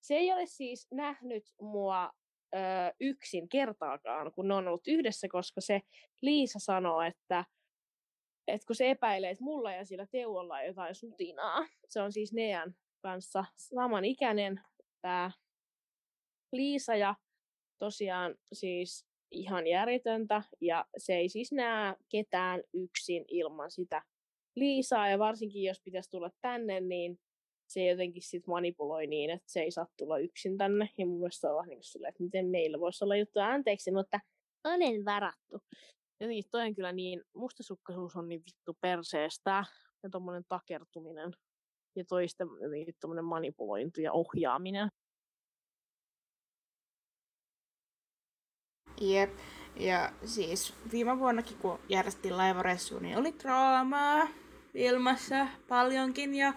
se 0.00 0.14
ei 0.14 0.32
ole 0.32 0.46
siis 0.46 0.88
nähnyt 0.90 1.54
mua 1.60 2.12
öö, 2.54 2.60
yksin 3.00 3.48
kertaakaan, 3.48 4.32
kun 4.32 4.48
ne 4.48 4.54
on 4.54 4.68
ollut 4.68 4.86
yhdessä, 4.86 5.28
koska 5.30 5.60
se 5.60 5.80
Liisa 6.22 6.58
sanoo, 6.58 7.02
että 7.02 7.44
että 8.48 8.66
kun 8.66 8.76
se 8.76 8.90
epäilee, 8.90 9.30
että 9.30 9.44
mulla 9.44 9.72
ja 9.72 9.84
sillä 9.84 10.06
Teuolla 10.06 10.54
on 10.54 10.66
jotain 10.66 10.94
sutinaa. 10.94 11.66
Se 11.88 12.00
on 12.00 12.12
siis 12.12 12.32
Nean 12.32 12.74
kanssa 13.02 13.44
samanikäinen 13.56 14.60
tämä 15.00 15.30
Liisa 16.52 16.96
ja 16.96 17.14
tosiaan 17.78 18.34
siis 18.52 19.06
ihan 19.30 19.66
järjetöntä 19.66 20.42
ja 20.60 20.84
se 20.96 21.14
ei 21.14 21.28
siis 21.28 21.52
näe 21.52 21.96
ketään 22.08 22.62
yksin 22.72 23.24
ilman 23.28 23.70
sitä 23.70 24.02
Liisaa 24.56 25.08
ja 25.08 25.18
varsinkin 25.18 25.62
jos 25.62 25.80
pitäisi 25.84 26.10
tulla 26.10 26.30
tänne, 26.40 26.80
niin 26.80 27.18
se 27.66 27.86
jotenkin 27.86 28.22
sit 28.22 28.46
manipuloi 28.46 29.06
niin, 29.06 29.30
että 29.30 29.52
se 29.52 29.60
ei 29.60 29.70
saa 29.70 29.86
tulla 29.98 30.18
yksin 30.18 30.58
tänne. 30.58 30.88
Ja 30.98 31.06
mun 31.06 31.18
mielestä 31.18 31.54
on 31.54 31.68
niin 31.68 31.82
sillä, 31.82 32.08
että 32.08 32.22
miten 32.22 32.46
meillä 32.46 32.80
voisi 32.80 33.04
olla 33.04 33.16
juttuja 33.16 33.46
anteeksi, 33.46 33.90
mutta 33.90 34.20
olen 34.64 35.04
varattu 35.04 35.60
jotenkin 36.20 36.50
toi 36.50 36.66
on 36.66 36.74
kyllä 36.74 36.92
niin, 36.92 37.22
mustasukkaisuus 37.34 38.16
on 38.16 38.28
niin 38.28 38.42
vittu 38.46 38.76
perseestä 38.80 39.64
ja 40.02 40.10
tommonen 40.10 40.44
takertuminen 40.48 41.32
ja 41.96 42.04
toisten 42.08 42.48
jotenkin 42.62 42.94
tommonen 43.00 43.24
manipulointi 43.24 44.02
ja 44.02 44.12
ohjaaminen. 44.12 44.88
Jep. 49.00 49.30
Ja 49.76 50.12
siis 50.24 50.74
viime 50.92 51.18
vuonnakin, 51.18 51.58
kun 51.58 51.78
järjestettiin 51.88 52.36
laivareissu, 52.36 52.98
niin 52.98 53.18
oli 53.18 53.34
draamaa 53.42 54.28
ilmassa 54.74 55.46
paljonkin. 55.68 56.34
Ja 56.34 56.52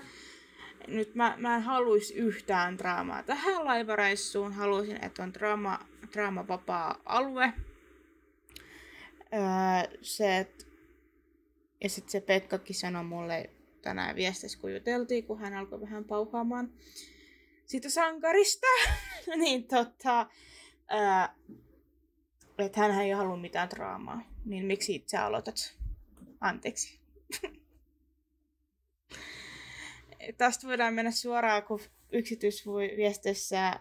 nyt 0.87 1.15
mä, 1.15 1.35
mä 1.37 1.55
en 1.55 1.61
haluaisi 1.61 2.13
yhtään 2.13 2.77
draamaa 2.77 3.23
tähän 3.23 3.65
laivareissuun. 3.65 4.53
Haluaisin, 4.53 5.05
että 5.05 5.23
on 5.23 5.33
draama, 5.33 5.79
draamavapaa 6.13 7.01
alue 7.05 7.53
Öö, 9.33 9.97
se, 10.01 10.37
et, 10.37 10.67
ja 11.83 11.89
sitten 11.89 12.11
se 12.11 12.21
Pekkakin 12.21 12.75
sanoi 12.75 13.03
mulle 13.03 13.49
tänään 13.81 14.15
viestissä, 14.15 14.59
kun 14.59 14.73
juteltiin, 14.73 15.23
kun 15.23 15.39
hän 15.39 15.53
alkoi 15.53 15.81
vähän 15.81 16.05
pauhaamaan 16.05 16.71
siitä 17.65 17.89
sankarista, 17.89 18.67
niin 19.35 19.67
tota, 19.67 20.27
öö, 20.93 21.35
että 22.57 22.81
hän 22.81 23.01
ei 23.01 23.11
halua 23.11 23.37
mitään 23.37 23.69
draamaa, 23.69 24.21
niin 24.45 24.65
miksi 24.65 24.95
itse 24.95 25.17
aloitat? 25.17 25.75
Anteeksi. 26.41 26.99
Tästä 30.37 30.67
voidaan 30.67 30.93
mennä 30.93 31.11
suoraan, 31.11 31.63
kun 31.63 31.79
yksityisviestissä 32.11 33.79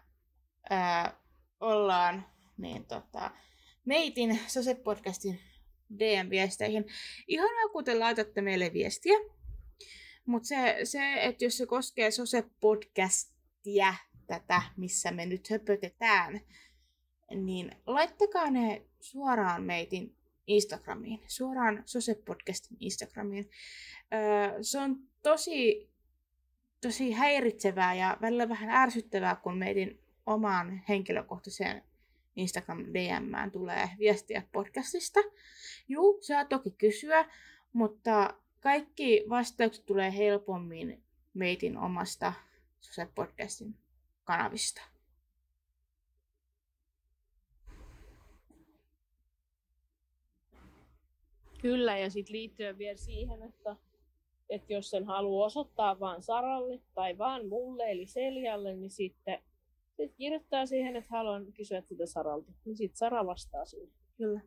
ää, 0.71 1.21
ollaan, 1.61 2.27
niin 2.59 2.87
tota, 2.87 3.31
meitin 3.85 4.41
Sose-podcastin 4.47 5.39
DM-viesteihin. 5.99 6.87
Ihan 7.29 7.71
kun 7.73 7.85
te 7.85 7.99
laitatte 7.99 8.43
meille 8.43 8.73
viestiä. 8.73 9.19
Mutta 10.27 10.49
se, 10.49 10.79
se, 10.85 11.15
että 11.15 11.45
jos 11.45 11.59
se 11.59 11.67
koskee 11.67 12.11
Sose-podcastia, 12.11 13.95
tätä, 14.27 14.63
missä 14.77 15.11
me 15.11 15.27
nyt 15.27 15.51
höpötetään, 15.51 16.41
niin 17.35 17.77
laittakaa 17.87 18.51
ne 18.51 18.83
suoraan 19.01 19.63
meitin 19.63 20.17
Instagramiin, 20.47 21.21
suoraan 21.27 21.83
Sose-podcastin 21.87 22.77
Instagramiin. 22.81 23.51
Öö, 24.15 24.63
se 24.63 24.79
on 24.79 24.99
tosi, 25.27 25.91
tosi 26.81 27.13
häiritsevää 27.13 27.95
ja 27.95 28.17
välillä 28.21 28.49
vähän 28.49 28.71
ärsyttävää, 28.71 29.37
kun 29.37 29.59
meitin 29.59 30.01
omaan 30.27 30.83
henkilökohtaiseen 30.89 31.83
Instagram 32.37 32.85
DM 32.85 33.51
tulee 33.53 33.91
viestiä 33.99 34.43
podcastista. 34.53 35.21
Juu, 35.89 36.19
saa 36.23 36.45
toki 36.45 36.71
kysyä, 36.71 37.31
mutta 37.73 38.35
kaikki 38.61 39.25
vastaukset 39.29 39.87
tulee 39.87 40.17
helpommin 40.17 41.03
meitin 41.35 41.79
omasta 41.79 42.33
podcastin 43.15 43.75
kanavista. 44.25 44.83
Kyllä, 51.63 51.99
ja 51.99 52.11
sitten 52.11 52.33
liittyen 52.33 52.79
vielä 52.79 52.97
siihen, 52.97 53.43
että 53.43 53.77
että 54.51 54.73
jos 54.73 54.91
sen 54.91 55.05
haluaa 55.05 55.47
osoittaa 55.47 56.01
vaan 56.01 56.23
Saralle 56.23 56.81
tai 56.95 57.19
vaan 57.19 57.49
mulle 57.49 57.91
eli 57.91 58.07
Seljalle, 58.07 58.77
niin 58.77 58.91
sitten 58.91 59.39
sit 59.97 60.15
kirjoittaa 60.17 60.67
siihen, 60.67 60.97
että 60.97 61.11
haluan 61.11 61.53
kysyä 61.53 61.81
sitä 61.81 62.07
Saralta. 62.07 62.53
Niin 62.65 62.77
sitten 62.77 62.97
Sara 62.97 63.27
vastaa 63.27 63.65
siihen. 63.65 63.91
Kyllä. 64.17 64.41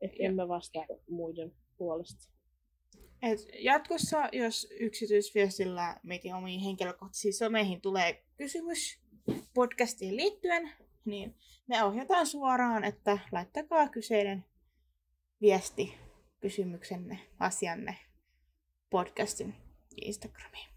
Että 0.00 0.16
Ja- 0.22 0.28
emme 0.28 0.48
vastaa 0.48 0.86
muiden 1.08 1.52
puolesta. 1.78 2.34
Et 3.22 3.38
jatkossa, 3.58 4.28
jos 4.32 4.68
yksityisviestillä 4.80 5.96
meidän 6.02 6.38
omiin 6.38 6.60
henkilökohtaisiin 6.60 7.34
someihin 7.34 7.80
tulee 7.80 8.24
kysymys 8.36 9.00
podcastiin 9.54 10.16
liittyen, 10.16 10.70
niin 11.04 11.34
me 11.66 11.84
ohjataan 11.84 12.26
suoraan, 12.26 12.84
että 12.84 13.18
laittakaa 13.32 13.88
kyseinen 13.88 14.44
viesti, 15.40 15.94
kysymyksenne, 16.40 17.18
asianne 17.38 17.96
podcastin 18.94 19.54
Instagramiin. 20.04 20.68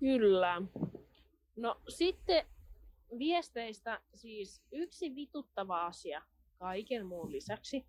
Kyllä. 0.00 0.62
No 1.56 1.80
sitten 1.88 2.46
viesteistä 3.18 4.00
siis 4.14 4.62
yksi 4.72 5.14
vituttava 5.14 5.86
asia 5.86 6.22
kaiken 6.58 7.06
muun 7.06 7.32
lisäksi 7.32 7.86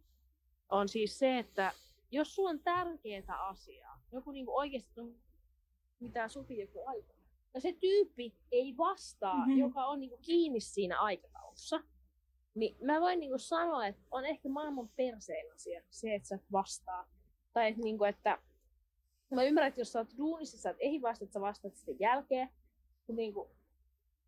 on 0.69 0.89
siis 0.89 1.19
se, 1.19 1.37
että 1.39 1.73
jos 2.11 2.35
sulla 2.35 2.49
on 2.49 2.59
tärkeää 2.59 3.47
asiaa, 3.47 4.01
joku 4.11 4.31
niinku 4.31 4.57
oikeasti 4.57 4.99
on 4.99 5.15
mitään 5.99 6.29
sopii 6.29 6.59
joku 6.59 6.83
aika, 6.87 7.13
ja 7.53 7.61
se 7.61 7.73
tyyppi 7.73 8.35
ei 8.51 8.77
vastaa, 8.77 9.33
Mhm. 9.37 9.47
mm-hmm. 9.49 9.59
joka 9.59 9.85
on 9.85 9.99
niinku 9.99 10.17
kiinni 10.21 10.59
siinä 10.59 10.99
aikataulussa, 10.99 11.83
niin 12.59 12.77
mä 12.81 13.01
voin 13.01 13.19
niinku 13.19 13.37
sanoa, 13.37 13.87
että 13.87 14.01
on 14.11 14.25
ehkä 14.25 14.49
maailman 14.49 14.89
persein 14.95 15.53
asia 15.53 15.81
se, 15.89 16.15
että 16.15 16.27
sä 16.27 16.35
et 16.35 16.51
vastaa. 16.51 17.09
Tai 17.53 17.69
että, 17.69 17.81
niinku, 17.81 18.03
että 18.03 18.37
mä 19.35 19.43
ymmärrän, 19.43 19.67
että 19.67 19.81
jos 19.81 19.91
sä 19.91 19.99
oot 19.99 20.17
duunissa, 20.17 20.57
sä 20.57 20.69
et 20.69 20.77
ehdi 20.79 21.01
vastata, 21.01 21.25
että 21.25 21.33
sä 21.33 21.41
vastaat 21.41 21.75
sitten 21.75 21.95
jälkeen. 21.99 22.49
Mutta 22.97 23.13
niinku, 23.13 23.49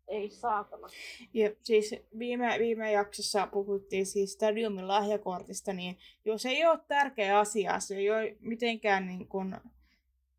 ei 0.08 0.30
saatana. 0.30 0.88
Ja 1.34 1.50
siis 1.62 1.94
viime, 2.18 2.58
viime 2.58 2.92
jaksossa 2.92 3.46
puhuttiin 3.46 4.06
siis 4.06 4.32
Stadiumin 4.32 4.88
lahjakortista, 4.88 5.72
niin 5.72 5.98
jos 6.24 6.46
ei 6.46 6.66
ole 6.66 6.78
tärkeä 6.88 7.38
asia, 7.38 7.80
se 7.80 7.96
ei 7.96 8.10
ole 8.10 8.36
mitenkään 8.40 9.06
niin 9.06 9.28
kuin 9.28 9.56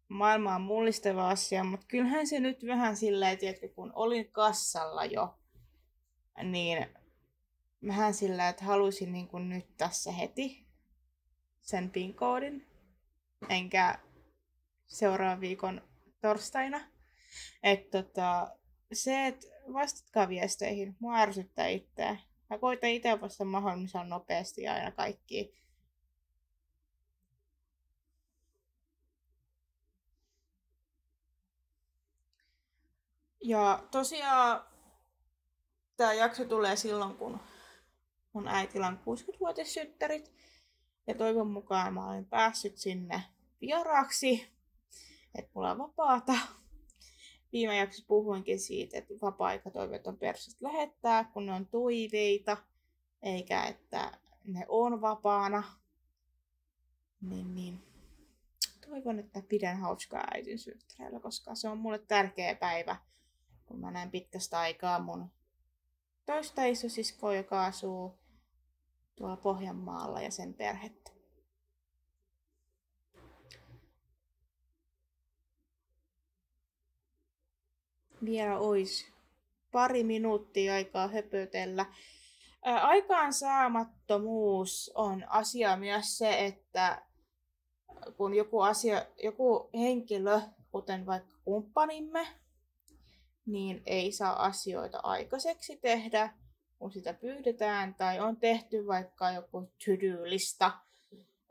maailmaa 0.07 0.59
mullistava 0.59 1.29
asia, 1.29 1.63
mutta 1.63 1.85
kyllähän 1.89 2.27
se 2.27 2.39
nyt 2.39 2.65
vähän 2.67 2.97
silleen, 2.97 3.37
tiedätkö, 3.37 3.69
kun 3.69 3.91
olin 3.95 4.31
kassalla 4.31 5.05
jo, 5.05 5.35
niin 6.43 6.87
vähän 7.87 8.13
sillä, 8.13 8.49
että 8.49 8.65
halusin 8.65 9.13
niin 9.13 9.27
kuin 9.27 9.49
nyt 9.49 9.77
tässä 9.77 10.11
heti 10.11 10.67
sen 11.61 11.89
PIN-koodin, 11.89 12.67
enkä 13.49 13.99
seuraavan 14.87 15.41
viikon 15.41 15.81
torstaina. 16.21 16.81
Että 17.63 18.03
tota, 18.03 18.57
se, 18.93 19.27
että 19.27 19.47
vastatkaa 19.73 20.29
viesteihin, 20.29 20.95
mua 20.99 21.17
ärsyttää 21.17 21.67
itseä. 21.67 22.17
Mä 22.49 22.57
koitan 22.57 22.89
itse 22.89 23.21
vastata 23.21 23.45
mahdollisimman 23.45 24.09
nopeasti 24.09 24.67
aina 24.67 24.91
kaikki. 24.91 25.63
Ja 33.43 33.83
tosiaan 33.91 34.65
tämä 35.97 36.13
jakso 36.13 36.45
tulee 36.45 36.75
silloin, 36.75 37.15
kun 37.15 37.39
mun 38.33 38.47
äitillä 38.47 38.87
on 38.87 38.99
60-vuotissynttärit. 38.99 40.31
Ja 41.07 41.15
toivon 41.15 41.51
mukaan 41.51 41.93
mä 41.93 42.09
olen 42.09 42.25
päässyt 42.25 42.77
sinne 42.77 43.23
vieraaksi, 43.61 44.47
että 45.35 45.51
mulla 45.53 45.71
on 45.71 45.77
vapaata. 45.77 46.33
Viime 47.53 47.77
jaksossa 47.77 48.07
puhuinkin 48.07 48.59
siitä, 48.59 48.97
että 48.97 49.13
vapaa-aikatoiveet 49.21 50.07
on 50.07 50.17
persoista 50.17 50.65
lähettää, 50.65 51.23
kun 51.23 51.45
ne 51.45 51.53
on 51.53 51.67
toiveita, 51.67 52.57
eikä 53.21 53.63
että 53.63 54.17
ne 54.45 54.65
on 54.67 55.01
vapaana. 55.01 55.63
Niin, 57.21 57.55
niin. 57.55 57.79
Toivon, 58.89 59.19
että 59.19 59.41
pidän 59.41 59.77
hauskaa 59.77 60.23
äitin 60.33 60.59
synttäreillä, 60.59 61.19
koska 61.19 61.55
se 61.55 61.69
on 61.69 61.77
mulle 61.77 61.99
tärkeä 61.99 62.55
päivä, 62.55 62.95
kun 63.65 63.79
mä 63.79 63.91
näen 63.91 64.11
pitkästä 64.11 64.59
aikaa 64.59 64.99
mun 64.99 65.31
toista 66.25 66.63
isosiskoa, 66.63 67.35
joka 67.35 67.65
asuu 67.65 68.22
tuolla 69.15 69.37
Pohjanmaalla 69.37 70.21
ja 70.21 70.31
sen 70.31 70.53
perhettä. 70.53 71.11
Vielä 78.25 78.59
olisi 78.59 79.13
pari 79.71 80.03
minuuttia 80.03 80.73
aikaa 80.73 81.07
höpötellä. 81.07 81.85
Aikaansaamattomuus 82.81 84.91
on 84.95 85.29
asia 85.29 85.77
myös 85.77 86.17
se, 86.17 86.45
että 86.45 87.01
kun 88.17 88.33
joku 88.33 88.61
asia, 88.61 89.05
joku 89.23 89.69
henkilö, 89.73 90.41
kuten 90.71 91.05
vaikka 91.05 91.37
kumppanimme, 91.43 92.27
niin 93.45 93.83
ei 93.85 94.11
saa 94.11 94.45
asioita 94.45 94.99
aikaiseksi 95.03 95.77
tehdä, 95.77 96.33
kun 96.83 96.91
sitä 96.91 97.13
pyydetään, 97.13 97.95
tai 97.95 98.19
on 98.19 98.37
tehty 98.37 98.87
vaikka 98.87 99.31
joku 99.31 99.61
to-do-lista, 99.61 100.71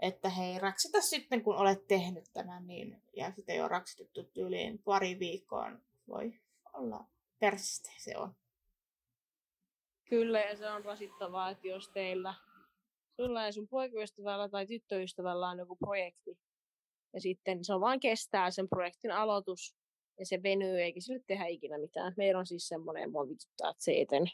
että 0.03 0.29
hei, 0.29 0.59
raksita 0.59 1.01
sitten, 1.01 1.43
kun 1.43 1.57
olet 1.57 1.87
tehnyt 1.87 2.25
tämän, 2.33 2.67
niin, 2.67 3.03
ja 3.17 3.33
sitä 3.37 3.53
ei 3.53 3.61
ole 3.61 3.69
raksitettu 3.69 4.25
tyyliin 4.25 4.79
pari 4.79 5.19
viikkoon, 5.19 5.83
voi 6.09 6.41
olla 6.73 7.05
persistä 7.39 7.91
se 7.99 8.17
on. 8.17 8.35
Kyllä, 10.05 10.41
ja 10.41 10.57
se 10.57 10.71
on 10.71 10.85
rasittavaa, 10.85 11.51
että 11.51 11.69
jos 11.69 11.89
teillä, 11.89 12.35
sulla 13.17 13.45
ja 13.45 13.53
sun 13.53 13.69
poikaystävällä 13.69 14.49
tai 14.49 14.67
tyttöystävällä 14.67 15.49
on 15.49 15.59
joku 15.59 15.77
projekti, 15.77 16.39
ja 17.13 17.21
sitten 17.21 17.65
se 17.65 17.75
on 17.75 17.81
vaan 17.81 18.01
kestää 18.01 18.51
sen 18.51 18.69
projektin 18.69 19.11
aloitus, 19.11 19.77
ja 20.19 20.27
se 20.27 20.43
venyy, 20.43 20.81
eikä 20.81 21.01
sille 21.01 21.23
tehdä 21.27 21.47
ikinä 21.47 21.79
mitään. 21.79 22.15
Meillä 22.17 22.39
on 22.39 22.47
siis 22.47 22.69
semmoinen, 22.69 23.11
mua 23.11 23.29
vituttaa, 23.29 23.71
että 23.71 23.85
se 23.85 24.01
eteni. 24.01 24.31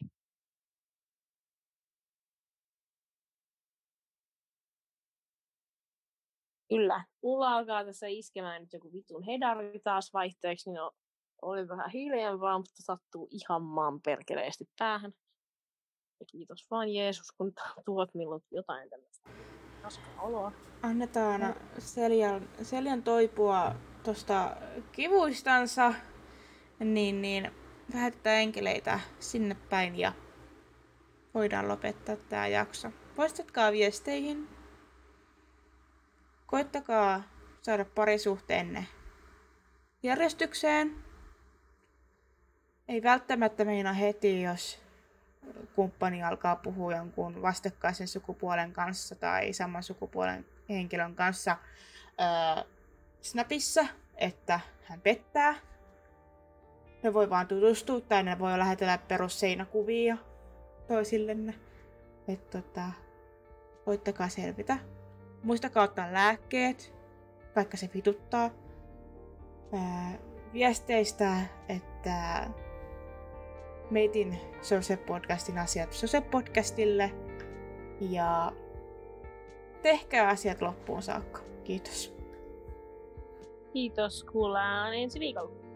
Kyllä. 6.68 7.04
Mulla 7.22 7.54
alkaa 7.54 7.84
tässä 7.84 8.06
iskemään 8.06 8.62
nyt 8.62 8.72
joku 8.72 8.92
vitun 8.92 9.22
hedari 9.22 9.80
taas 9.84 10.12
vaihteeksi, 10.12 10.70
niin 10.70 10.80
oli 11.42 11.68
vähän 11.68 11.90
hiljempaa, 11.90 12.58
mutta 12.58 12.82
sattuu 12.82 13.28
ihan 13.30 13.62
maan 13.62 14.00
perkeleesti 14.00 14.64
päähän. 14.78 15.12
Ja 16.20 16.26
kiitos 16.26 16.70
vaan 16.70 16.88
Jeesus, 16.88 17.32
kun 17.32 17.52
tuot 17.84 18.14
minulle 18.14 18.40
jotain 18.50 18.90
tämmöistä 18.90 19.30
paskaa 19.82 20.22
oloa. 20.22 20.52
Annetaan 20.82 21.54
Seljan, 21.78 22.48
Seljan 22.62 23.02
toipua 23.02 23.74
tuosta 24.04 24.56
kivuistansa, 24.92 25.94
niin, 26.78 27.22
niin 27.22 27.50
lähetetään 27.94 28.36
enkeleitä 28.36 29.00
sinne 29.18 29.56
päin 29.70 29.98
ja 29.98 30.12
voidaan 31.34 31.68
lopettaa 31.68 32.16
tämä 32.16 32.46
jakso. 32.46 32.88
Poistatkaa 33.16 33.72
viesteihin. 33.72 34.57
Koittakaa 36.48 37.22
saada 37.62 37.84
parisuhteenne 37.84 38.86
järjestykseen. 40.02 41.04
Ei 42.88 43.02
välttämättä 43.02 43.64
meina 43.64 43.92
heti, 43.92 44.42
jos 44.42 44.82
kumppani 45.74 46.22
alkaa 46.22 46.56
puhua 46.56 46.96
jonkun 46.96 47.42
vastakkaisen 47.42 48.08
sukupuolen 48.08 48.72
kanssa 48.72 49.14
tai 49.14 49.52
saman 49.52 49.82
sukupuolen 49.82 50.46
henkilön 50.68 51.14
kanssa 51.14 51.56
öö, 52.20 52.64
Snapissa, 53.20 53.86
että 54.16 54.60
hän 54.84 55.00
pettää. 55.00 55.54
Ne 57.02 57.14
voi 57.14 57.30
vaan 57.30 57.46
tutustua 57.46 58.00
tai 58.00 58.22
ne 58.22 58.38
voi 58.38 58.58
lähetellä 58.58 58.98
perusseinäkuvia 58.98 60.16
toisillenne. 60.86 61.54
Että 62.28 62.62
tota, 62.62 62.92
voittakaa 63.86 64.28
selvitä. 64.28 64.78
Muistakaa 65.42 65.84
ottaa 65.84 66.12
lääkkeet, 66.12 66.94
vaikka 67.56 67.76
se 67.76 67.90
vituttaa. 67.94 68.50
Öö, 69.74 70.18
viesteistä, 70.52 71.36
että 71.68 72.50
meitin 73.90 74.38
Sose-podcastin 74.62 75.58
asiat 75.58 75.92
Sose-podcastille. 75.92 77.10
Ja 78.00 78.52
tehkää 79.82 80.28
asiat 80.28 80.62
loppuun 80.62 81.02
saakka. 81.02 81.40
Kiitos. 81.64 82.14
Kiitos, 83.72 84.24
kuullaan 84.24 84.94
ensi 84.94 85.20
viikolla. 85.20 85.67